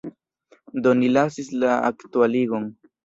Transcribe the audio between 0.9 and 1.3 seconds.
ni